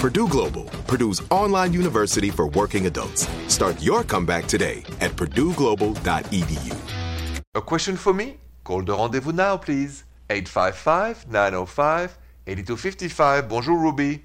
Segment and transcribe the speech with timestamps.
[0.00, 3.28] Purdue Global, Purdue's online university for working adults.
[3.48, 6.74] Start your comeback today at purdueglobal.edu.
[7.54, 8.38] A question for me?
[8.64, 10.04] Call the rendezvous now, please.
[10.30, 13.46] 855 905 8255.
[13.46, 14.24] Bonjour, Ruby.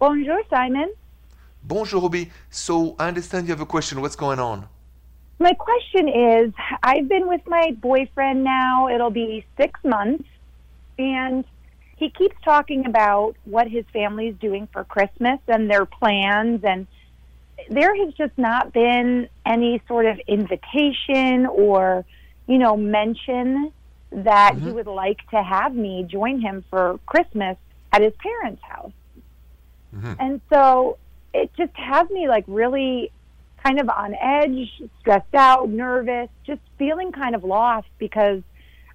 [0.00, 0.92] Bonjour, Simon.
[1.62, 2.32] Bonjour, Ruby.
[2.50, 4.00] So, I understand you have a question.
[4.00, 4.66] What's going on?
[5.38, 10.24] My question is I've been with my boyfriend now, it'll be six months,
[10.98, 11.44] and
[11.96, 16.86] he keeps talking about what his family's doing for Christmas and their plans, and
[17.70, 22.04] there has just not been any sort of invitation or,
[22.46, 23.72] you know, mention
[24.10, 24.72] that he mm-hmm.
[24.72, 27.56] would like to have me join him for Christmas
[27.92, 28.92] at his parents' house.
[29.94, 30.12] Mm-hmm.
[30.18, 30.98] And so
[31.32, 33.10] it just has me like really
[33.64, 38.42] kind of on edge, stressed out, nervous, just feeling kind of lost because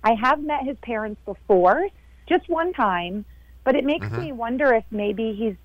[0.04, 1.88] I have met his parents before,
[2.30, 3.26] just one time,
[3.64, 5.56] but it makes me wonder if maybe he's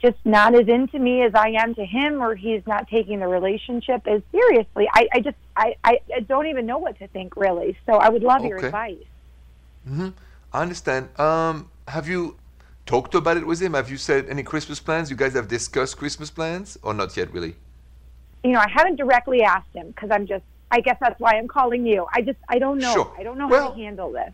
[0.00, 3.26] just not as into me as I am to him, or he's not taking the
[3.26, 4.86] relationship as seriously.
[4.92, 7.76] I, I just, I, I, don't even know what to think really.
[7.86, 8.66] So I would love your Okay.
[8.66, 9.04] advice.
[9.88, 10.08] hmm
[10.52, 11.08] I understand.
[11.18, 12.36] Um, have you
[12.86, 13.72] talked about it with him?
[13.74, 15.10] Have you said any Christmas plans?
[15.10, 17.54] You guys have discussed Christmas plans or not yet, really?
[18.44, 21.48] You know, I haven't directly asked him because I'm just, I guess that's why I'm
[21.48, 22.06] calling you.
[22.12, 22.92] I just, I don't know.
[22.92, 23.14] Sure.
[23.18, 24.32] I don't know Well- how to handle this.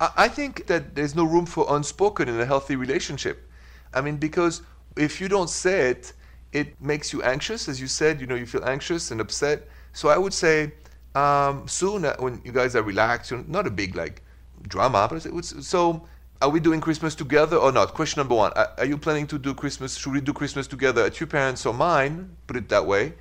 [0.00, 3.48] I think that there's no room for unspoken in a healthy relationship.
[3.94, 4.62] I mean, because
[4.96, 6.12] if you don't say it,
[6.52, 8.20] it makes you anxious, as you said.
[8.20, 9.68] You know, you feel anxious and upset.
[9.92, 10.72] So I would say
[11.14, 14.22] um, soon, uh, when you guys are relaxed, you know, not a big like
[14.68, 16.06] drama, but so.
[16.40, 17.94] Are we doing Christmas together or not?
[17.94, 19.96] Question number one: Are, you planning to do Christmas?
[19.96, 22.36] Should we do Christmas together at your parents or mine?
[22.48, 23.14] Put it that way.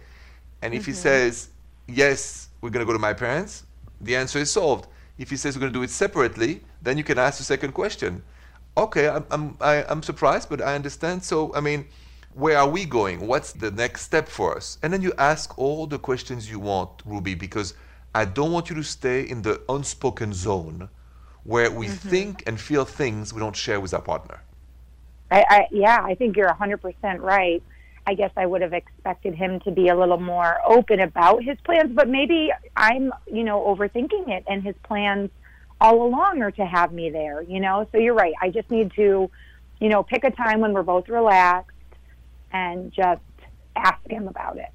[0.63, 1.50] And if he says
[1.88, 3.63] yes, we're gonna go to my parents,
[4.00, 4.88] the answer is solved.
[5.22, 8.24] If he says we're gonna do it separately, then you can ask the second question.
[8.76, 11.24] Okay, I'm I'm I, I'm surprised, but I understand.
[11.24, 11.86] So I mean,
[12.34, 13.28] where are we going?
[13.28, 14.80] What's the next step for us?
[14.82, 17.76] And then you ask all the questions you want, Ruby, because
[18.16, 20.90] I don't want you to stay in the unspoken zone
[21.44, 22.09] where we mm-hmm.
[22.09, 24.42] think and feel things we don't share with our partner.
[25.30, 27.64] I, I yeah, I think you're 100% right.
[28.07, 31.57] I guess I would have expected him to be a little more open about his
[31.63, 35.29] plans, but maybe I'm, you know, overthinking it and his plans
[35.79, 37.88] all along are to have me there, you know?
[37.91, 38.34] So you're right.
[38.41, 39.29] I just need to,
[39.79, 41.78] you know, pick a time when we're both relaxed
[42.51, 43.22] and just
[43.75, 44.69] ask him about it.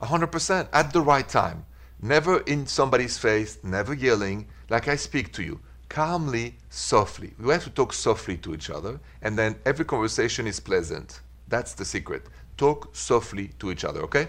[0.00, 1.64] 100% at the right time.
[2.00, 5.60] Never in somebody's face, never yelling, like I speak to you.
[5.88, 7.34] Calmly, softly.
[7.38, 11.20] We have to talk softly to each other, and then every conversation is pleasant.
[11.48, 12.26] That's the secret.
[12.56, 14.28] Talk softly to each other, okay?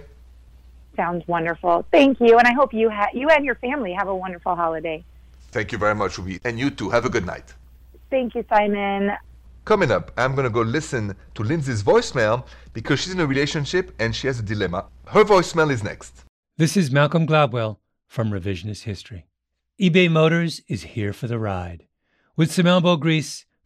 [0.96, 1.86] Sounds wonderful.
[1.92, 2.38] Thank you.
[2.38, 5.04] And I hope you ha- you and your family have a wonderful holiday.
[5.52, 6.40] Thank you very much, Ruby.
[6.44, 6.90] And you too.
[6.90, 7.54] Have a good night.
[8.10, 9.12] Thank you, Simon.
[9.66, 13.94] Coming up, I'm going to go listen to Lindsay's voicemail because she's in a relationship
[13.98, 14.86] and she has a dilemma.
[15.08, 16.24] Her voicemail is next.
[16.58, 17.78] This is Malcolm Gladwell
[18.08, 19.26] from Revisionist History.
[19.82, 21.88] eBay Motors is here for the ride.
[22.36, 23.46] With some elbow grease,